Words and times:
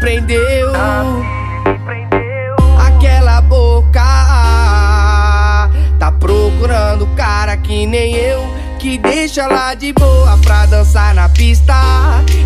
prendeu. 0.00 0.72
Aquela 2.78 3.40
boca 3.42 4.00
tá 5.98 6.12
procurando 6.18 7.06
cara 7.16 7.56
que 7.56 7.86
nem 7.86 8.14
eu. 8.14 8.58
Que 8.78 8.96
deixa 8.96 9.42
ela 9.42 9.74
de 9.74 9.92
boa 9.92 10.38
pra 10.38 10.64
dançar 10.66 11.12
na 11.12 11.28
pista. 11.28 11.74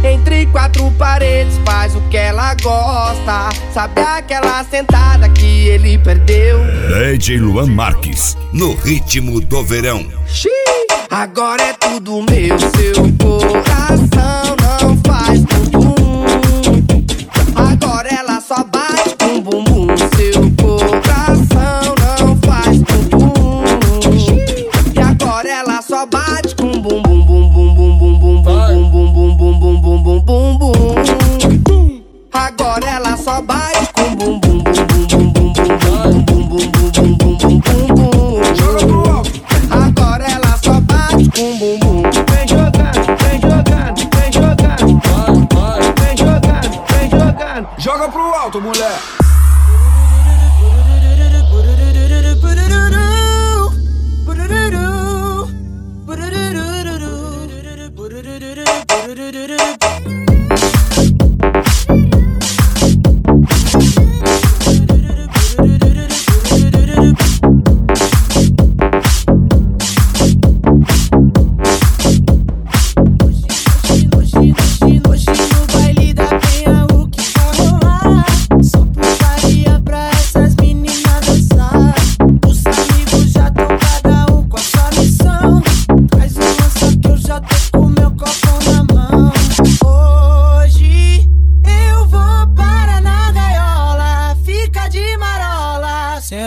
Entre 0.03 0.47
quatro 0.47 0.91
paredes, 0.93 1.61
faz 1.65 1.95
o 1.95 2.01
que 2.09 2.17
ela 2.17 2.55
gosta. 2.55 3.51
Sabe 3.73 4.01
aquela 4.01 4.65
sentada 4.65 5.29
que 5.29 5.69
ele 5.69 5.99
perdeu? 5.99 6.59
DJ 6.89 7.39
Luan 7.39 7.67
Marques, 7.67 8.37
no 8.53 8.75
ritmo 8.75 9.41
do 9.43 9.63
verão. 9.63 10.07
Xiii, 10.27 10.87
agora 11.11 11.63
é 11.63 11.73
tudo 11.75 12.23
meu, 12.23 12.59
seu 12.59 12.95
coração 13.19 14.62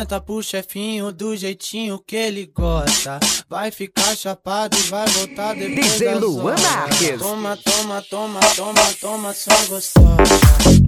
Senta 0.06 0.22
pro 0.22 0.44
chefinho 0.44 1.12
do 1.12 1.36
jeitinho 1.36 1.98
que 1.98 2.16
ele 2.16 2.46
gosta. 2.46 3.20
Vai 3.50 3.72
ficar 3.72 4.16
chapado 4.16 4.78
e 4.78 4.82
vai 4.82 5.08
voltar 5.08 5.56
depois 5.56 5.94
DJ 5.94 6.14
Luan. 6.14 6.54
Marques. 6.62 7.20
Toma, 7.20 7.58
toma, 7.58 8.02
toma, 8.04 8.40
toma, 8.56 8.94
toma, 9.02 9.34
sua 9.34 9.66
gostosa. 9.68 10.85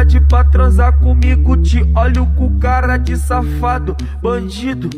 Vontade 0.00 0.20
pra 0.20 0.44
transar 0.44 0.98
comigo. 0.98 1.56
Te 1.56 1.82
olho 1.94 2.26
com 2.36 2.58
cara 2.58 2.96
de 2.96 3.16
safado, 3.16 3.96
bandido. 4.22 4.88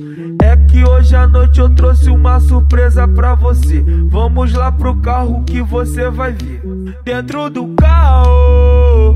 É 0.43 0.57
que 0.57 0.85
hoje 0.85 1.15
à 1.17 1.27
noite 1.27 1.61
eu 1.61 1.69
trouxe 1.71 2.11
uma 2.11 2.39
surpresa 2.41 3.07
pra 3.09 3.35
você. 3.35 3.85
Vamos 4.09 4.53
lá 4.53 4.71
pro 4.71 4.97
carro 4.97 5.43
que 5.45 5.61
você 5.61 6.09
vai 6.09 6.33
ver. 6.33 6.63
Dentro 7.05 7.51
do 7.51 7.69
carro, 7.75 9.15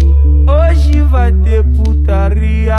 hoje 0.49 1.01
vai 1.03 1.33
ter 1.33 1.65
putaria. 1.65 2.77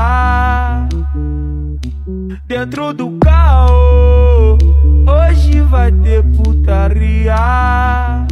Dentro 2.45 2.93
do 2.93 3.11
carro, 3.19 4.57
hoje 5.07 5.61
vai 5.61 5.91
ter 5.91 6.23
putaria. 6.23 8.26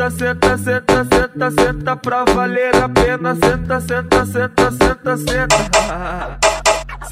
Senta, 0.00 0.16
senta, 0.16 0.56
senta, 0.56 1.04
senta, 1.04 1.50
senta 1.50 1.94
pra 1.94 2.24
valer 2.24 2.74
a 2.74 2.88
pena. 2.88 3.34
Senta, 3.34 3.78
senta, 3.82 4.24
senta, 4.24 4.70
senta, 4.70 5.16
senta. 5.18 6.38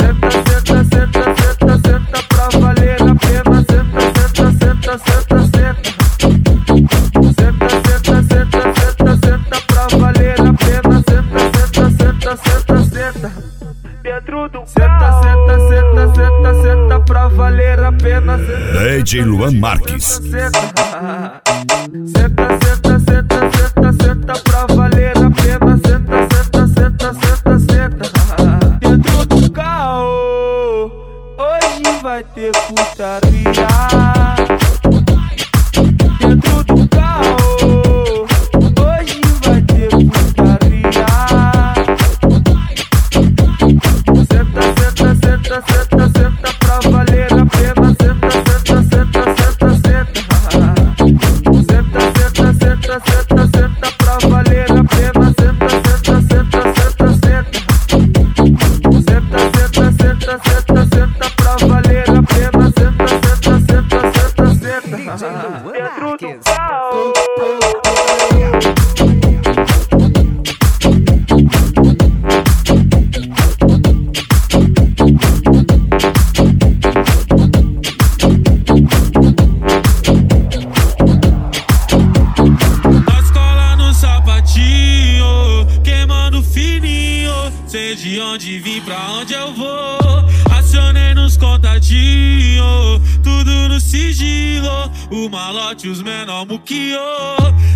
Senta, 0.01 0.31
senta, 0.31 0.85
senta, 0.85 1.35
senta, 1.37 1.79
senta 1.85 2.23
pra 2.31 2.49
valer 2.59 3.03
a 3.03 3.15
pena. 3.15 3.63
Senta, 3.69 4.01
senta, 4.15 4.49
senta, 4.49 4.99
senta, 5.05 5.39
senta. 5.53 5.91
Senta, 7.37 7.69
senta, 7.69 8.23
senta, 8.23 8.63
senta, 8.73 9.13
senta 9.21 9.61
pra 9.67 9.87
valer 9.99 10.41
a 10.41 10.53
pena. 10.55 11.03
Senta, 11.07 11.41
senta, 11.51 11.91
senta, 11.91 12.37
senta, 12.37 12.85
senta. 12.85 13.31
Dentro 14.03 14.49
do 14.49 14.63
Senta, 14.65 15.21
senta, 15.21 15.59
senta, 15.69 16.15
senta, 16.15 16.63
senta 16.63 17.01
pra 17.01 17.29
valer 17.29 17.81
a 17.81 17.93
pena. 17.93 18.39
Senta, 18.39 18.97
DJ 18.97 19.25
Luan 19.25 19.59
Marques. 19.61 20.05
Senta, 20.05 20.61
senta, 20.61 21.43
senta, 22.07 22.49
senta, 22.49 22.68
tudo 93.23 93.69
no 93.69 93.81
sigilo. 93.81 94.91
O 95.11 95.29
malote, 95.29 95.89
os 95.89 96.03
menor 96.03 96.47
muquio. 96.47 97.01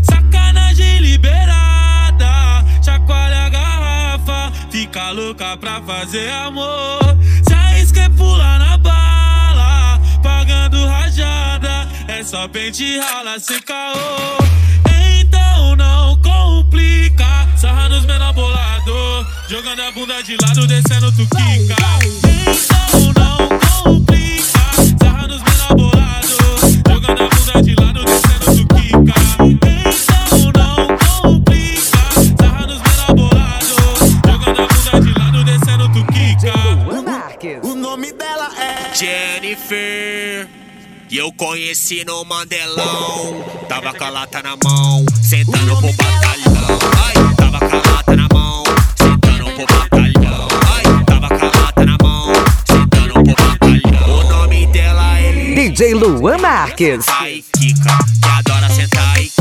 Sacanagem 0.03 0.99
liberada, 1.01 2.65
chacoalha 2.85 3.47
a 3.47 3.49
garrafa. 3.49 4.53
Fica 4.71 5.11
louca 5.11 5.57
pra 5.57 5.81
fazer 5.83 6.31
amor. 6.31 7.01
Se 7.47 7.55
arrisca 7.55 8.01
é 8.01 8.09
pular 8.11 8.59
na 8.59 8.77
bala, 8.77 10.01
pagando 10.23 10.85
rajada. 10.87 11.89
É 12.09 12.23
só 12.23 12.47
pente 12.49 12.99
rala 12.99 13.39
sem 13.39 13.61
caô. 13.63 14.37
Então 15.21 15.77
não 15.77 16.21
complica, 16.21 17.49
sarra 17.57 17.89
nos 17.89 18.05
menor 18.05 18.33
bolado. 18.35 19.27
Jogando 19.49 19.83
a 19.83 19.93
bunda 19.93 20.23
de 20.23 20.37
lado, 20.37 20.67
descendo 20.67 21.11
tu 21.13 21.27
quica. 21.29 22.32
Eu 41.23 41.33
conheci 41.35 42.05
no 42.05 42.25
Mandelão, 42.25 43.45
tava 43.69 43.95
com 43.95 44.03
a 44.03 44.11
lata 44.11 44.43
na 44.43 44.57
mão, 44.65 45.07
sentando 45.23 45.77
pro 45.77 45.93
batalhão. 45.93 46.79
Ai, 47.07 47.35
tava 47.37 47.59
com 47.61 47.77
a 47.77 47.93
lata 47.93 48.17
na 48.17 48.29
mão, 48.33 48.65
sentando 48.97 49.45
pro 49.53 49.67
batalhão. 49.67 50.49
Ai, 50.75 51.05
tava 51.05 51.29
com 51.29 51.47
a 51.47 51.61
lata 51.61 51.87
na 51.87 51.97
mão, 52.03 52.33
sentando 52.67 53.13
pro 53.13 53.35
batalhão. 53.37 54.19
O 54.19 54.25
nome 54.31 54.67
dela 54.73 55.17
é 55.21 55.55
DJ 55.55 55.95
Luan 55.95 56.39
Marques. 56.39 57.07
Ai, 57.09 57.45
Kika, 57.53 57.99
que 58.21 58.29
adora 58.29 58.69
sentar 58.75 59.23
e 59.23 59.32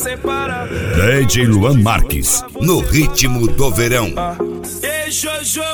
separar. 0.00 0.66
DJ 0.96 1.46
Luan 1.46 1.82
Marques, 1.82 2.42
no 2.60 2.80
ritmo 2.80 3.46
do 3.46 3.70
verão. 3.70 4.14
Ei, 4.82 5.10
Jojo! 5.10 5.69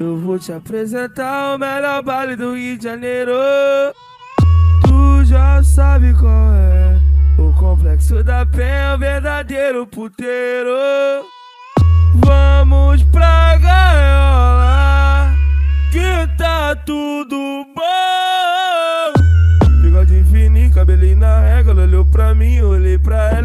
Eu 0.00 0.16
vou 0.16 0.38
te 0.38 0.50
apresentar 0.50 1.54
o 1.54 1.58
melhor 1.58 2.02
baile 2.02 2.34
do 2.34 2.54
Rio 2.54 2.78
de 2.78 2.84
Janeiro. 2.84 3.34
Tu 4.82 5.26
já 5.26 5.62
sabe 5.62 6.14
qual 6.14 6.54
é. 6.54 6.98
O 7.38 7.52
complexo 7.52 8.24
da 8.24 8.46
penha 8.46 8.92
é 8.92 8.94
o 8.94 8.98
verdadeiro 8.98 9.86
puteiro. 9.86 10.70
Vamos 12.14 13.02
pra 13.12 13.58
gaiola, 13.58 15.34
que 15.92 16.26
tá 16.38 16.74
tudo 16.76 17.66
bom. 17.76 18.49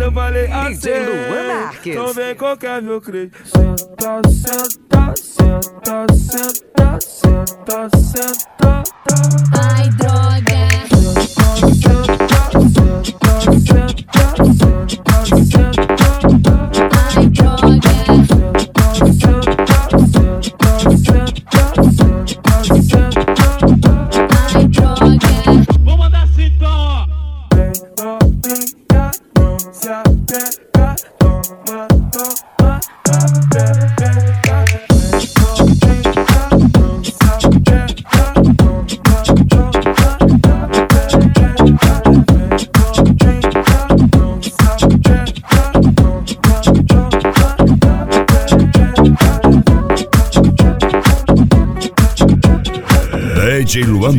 eu 0.06 0.12
falei 0.12 0.46
assim 0.52 0.90
Então 1.86 2.13
vem 2.13 2.36
qualquer 2.36 2.81
meu 2.81 3.02
crente 3.02 3.36
Senta, 3.44 4.22
senta, 4.30 5.13
senta, 5.16 6.06
senta, 6.13 7.00
senta, 7.02 7.90
senta 7.98 8.84
Ai 9.60 9.90
droga. 9.90 10.66
Senta, 10.90 11.66
senta, 11.66 12.50
senta, 13.42 13.74
senta, 14.86 15.26
senta, 15.26 16.30
senta. 16.30 16.65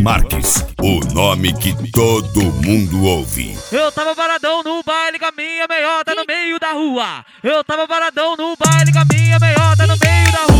Marques, 0.07 0.65
o 0.81 1.01
nome 1.13 1.53
que 1.55 1.75
todo 1.91 2.41
mundo 2.41 3.03
ouve. 3.03 3.59
Eu 3.73 3.91
tava 3.91 4.15
paradão 4.15 4.63
no 4.63 4.81
baile 4.85 5.19
com 5.19 5.25
a 5.25 5.33
minha 5.33 5.67
meiota 5.69 6.15
no 6.15 6.25
meio 6.25 6.61
da 6.61 6.75
rua. 6.75 7.25
Eu 7.43 7.65
tava 7.65 7.89
paradão 7.89 8.37
no 8.37 8.55
baile 8.57 8.93
com 8.93 9.01
a 9.01 9.05
minha 9.05 9.37
meiota 9.41 9.85
no 9.85 9.97
meio 9.99 10.31
da 10.31 10.39
rua. 10.45 10.56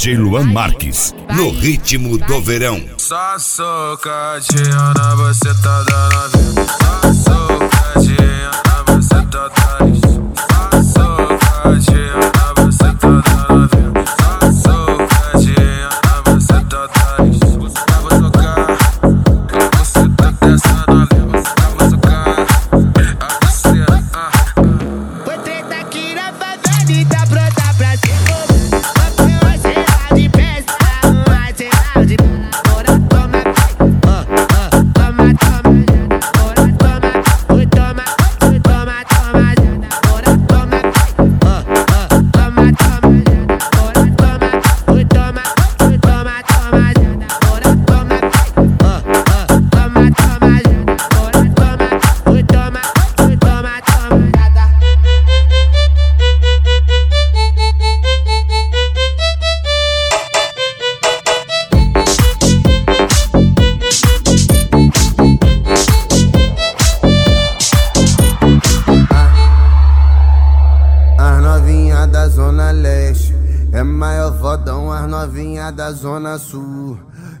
DJ 0.00 0.16
Luan 0.16 0.44
Marques, 0.44 1.14
no 1.36 1.50
ritmo 1.50 2.16
do 2.16 2.40
verão. 2.40 2.82
Só 2.96 3.38
você 5.14 5.52
tá 5.62 5.82
dando 5.82 6.16
a 6.16 6.28
vida. 6.28 7.19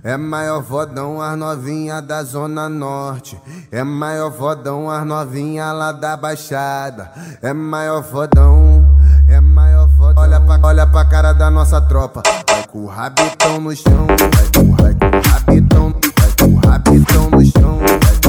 É 0.02 0.16
maior 0.16 0.62
vodão 0.62 1.20
as 1.20 1.36
novinha 1.36 2.00
da 2.00 2.22
Zona 2.22 2.70
Norte. 2.70 3.38
É 3.70 3.84
maior 3.84 4.30
vodão 4.30 4.90
as 4.90 5.04
novinha 5.04 5.72
lá 5.72 5.92
da 5.92 6.16
Baixada. 6.16 7.10
É 7.42 7.52
maior 7.52 8.02
vodão, 8.02 8.96
é 9.28 9.38
maior 9.40 9.86
vodão. 9.88 10.22
Olha 10.22 10.40
pra, 10.40 10.58
olha 10.62 10.86
pra 10.86 11.04
cara 11.04 11.32
da 11.34 11.50
nossa 11.50 11.82
tropa. 11.82 12.22
Vai 12.48 12.66
com 12.66 12.78
o 12.78 12.86
rabitão 12.86 13.60
no 13.60 13.76
chão. 13.76 14.06
Vai 14.06 14.64
com, 14.64 14.72
vai 14.74 14.94
com 14.94 15.18
o 15.18 15.32
rabitão. 15.32 15.94
Vai 16.18 16.32
com 16.38 16.54
o 16.54 16.56
rabitão 16.56 17.30
no 17.30 17.44
chão. 17.44 18.19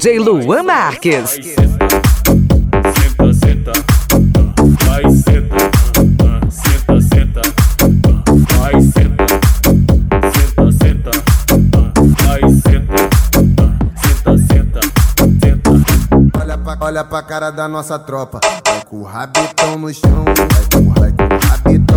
DJ 0.00 0.18
Luan 0.18 0.64
Marques. 0.64 1.28
Senta, 1.28 1.52
senta, 3.34 3.34
senta, 3.34 4.54
senta, 5.12 5.60
senta, 6.50 7.02
senta, 7.02 7.02
senta, 7.02 7.42
senta, 10.80 11.12
senta, 12.62 12.96
senta, 14.00 14.40
senta, 14.48 14.80
senta. 15.42 16.80
Olha 16.80 17.04
pra, 17.04 17.22
cara 17.22 17.50
da 17.50 17.68
nossa 17.68 17.98
tropa, 17.98 18.40
vai 18.66 18.82
com 18.86 19.00
o 19.00 19.02
rabetão 19.02 19.76
no 19.76 19.92
chão, 19.92 20.24
vai 20.24 20.64
com 20.72 20.88
o 20.88 21.38
rabetão. 21.40 21.89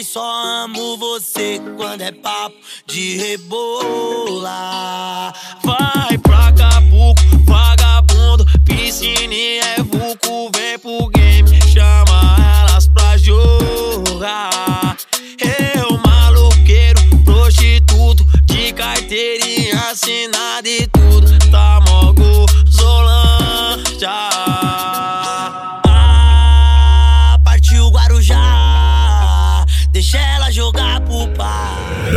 Mas 0.00 0.08
só 0.08 0.24
amo 0.64 0.96
você 0.96 1.60
quando 1.76 2.00
é 2.00 2.10
papo 2.10 2.56
de 2.86 3.18
rebolar. 3.18 4.48
Vai 5.62 6.16
pra 6.16 6.50
cá. 6.52 6.59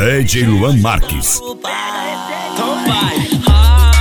DJ 0.03 0.43
Luan 0.43 0.81
Marques. 0.81 1.39
Então 1.39 1.55
Pai. 1.55 3.27
Então 3.31 3.92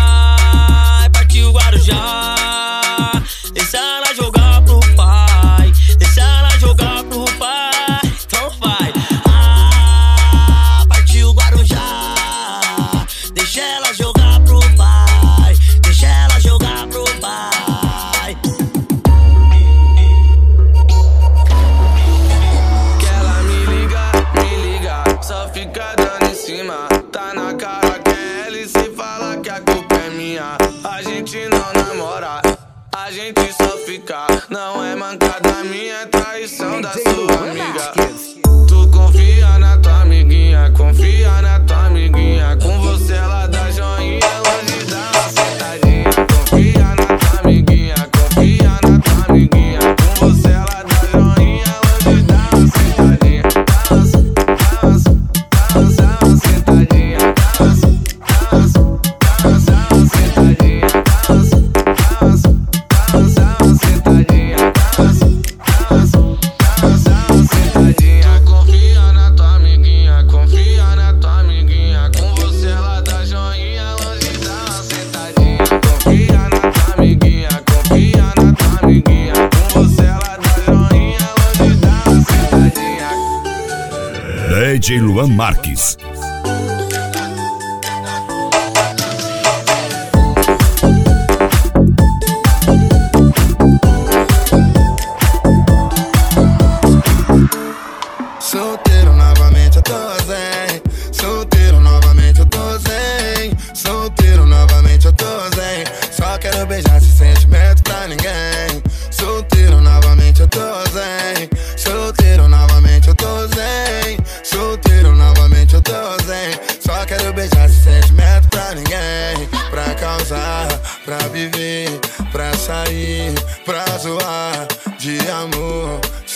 DJ 84.82 84.98
Luan 84.98 85.36
Marques. 85.36 85.96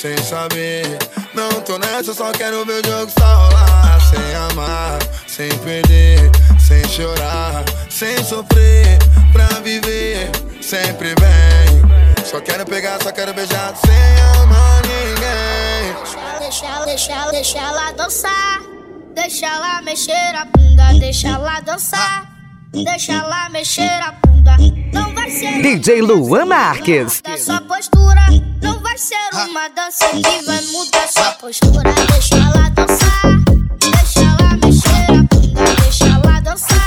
Sem 0.06 0.16
saber. 0.18 0.98
Não 1.34 1.48
tô 1.62 1.78
nessa, 1.78 2.14
só 2.14 2.30
quero 2.30 2.64
ver 2.64 2.84
o 2.84 2.88
jogo 2.88 3.10
só 3.18 3.26
rolar. 3.26 3.98
Sem 4.00 4.34
amar, 4.50 4.98
sem 5.26 5.48
perder, 5.58 6.30
sem 6.60 6.86
chorar, 6.88 7.64
sem 7.90 8.22
sofrer, 8.22 8.98
pra 9.32 9.46
viver 9.60 10.30
sempre 10.62 11.14
bem. 11.16 12.24
Só 12.24 12.40
quero 12.40 12.64
pegar, 12.64 13.02
só 13.02 13.10
quero 13.10 13.34
beijar, 13.34 13.74
sem 13.76 14.42
amar 14.42 14.82
ninguém. 14.82 16.38
Deixa, 16.38 16.84
deixa, 16.84 16.84
deixa, 16.84 17.30
deixa 17.32 17.58
ela 17.58 17.90
dançar. 17.92 18.60
Deixa 19.14 19.46
ela 19.46 19.82
mexer 19.82 20.36
a 20.36 20.44
bunda, 20.44 20.98
deixa 21.00 21.28
ela 21.28 21.60
dançar. 21.60 22.30
Deixa 22.72 23.12
ela 23.12 23.48
mexer 23.48 24.02
a 24.02 24.12
bunda. 24.12 24.56
Não 24.92 25.14
vai 25.14 25.30
ser 25.30 25.62
DJ 25.62 26.02
Luan 26.02 26.44
Marques. 26.44 27.20
da 27.22 27.36
sua 27.38 27.60
postura. 27.62 28.26
Vai 28.96 29.02
ser 29.02 29.50
uma 29.50 29.68
dança 29.68 30.08
que 30.08 30.46
vai 30.46 30.62
mudar 30.72 31.06
sua 31.06 31.32
postura. 31.32 31.92
Deixa 32.10 32.36
ela 32.36 32.70
dançar. 32.70 33.20
Deixa 33.78 34.20
ela 34.20 34.56
mexer 34.56 35.10
a 35.10 35.22
bunda, 35.22 35.74
deixa 35.82 36.06
ela 36.06 36.40
dançar. 36.40 36.85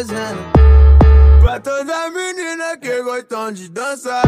Fazendo. 0.00 0.40
Pra 1.42 1.60
toda 1.60 2.10
menina 2.10 2.76
que 2.80 3.02
gostam 3.02 3.52
de 3.52 3.68
dançar. 3.68 4.22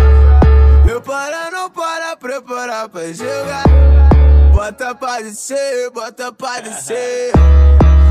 Eu 0.88 1.00
para, 1.00 1.50
não 1.50 1.70
para, 1.70 2.16
preparar 2.16 2.88
pra 2.88 3.12
jogar. 3.12 3.64
Bota 4.52 4.94
pra 4.94 5.20
descer, 5.20 5.90
bota 5.90 6.32
pra 6.32 6.60
descer. 6.60 7.32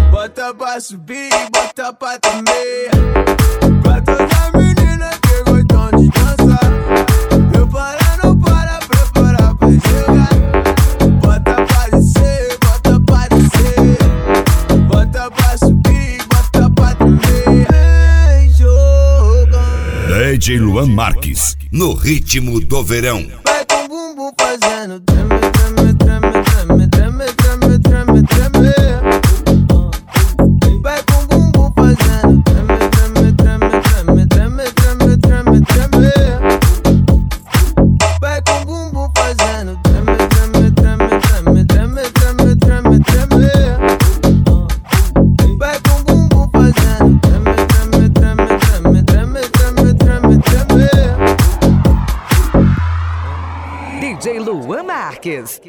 Bota 0.10 0.54
pra 0.54 0.80
subir, 0.80 1.30
bota 1.52 1.94
pra 1.94 2.18
tremer. 2.20 2.90
Pra 3.84 4.02
toda 4.02 4.58
menina 4.58 5.10
que 5.22 5.44
gostam 5.52 6.00
de 6.00 6.10
dançar 6.10 7.11
DJ 20.32 20.60
Luan 20.60 20.86
Marques, 20.88 21.58
no 21.74 21.94
ritmo 21.94 22.62
do 22.62 22.82
verão. 22.82 23.28
Vai 23.44 23.66
com 23.66 23.86
bumbum 23.86 24.32
fazendo 24.40 25.04
Marques. 55.12 55.62